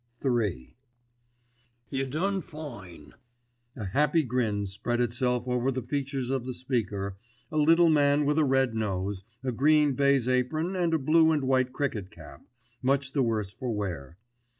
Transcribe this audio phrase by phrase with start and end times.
[0.25, 0.75] *III*
[1.91, 3.13] "You done fine!"
[3.75, 7.17] A happy grin spread itself over the features of the speaker,
[7.51, 11.43] a little man with a red nose, a green baize apron and a blue and
[11.43, 12.41] white cricket cap,
[12.81, 14.17] much the worse for wear.